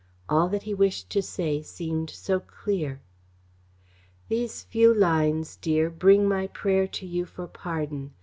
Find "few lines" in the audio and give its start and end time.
4.63-5.57